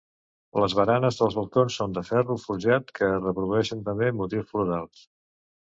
[0.61, 5.07] Les baranes dels balcons són de ferro forjat, que reprodueixen també motius florals.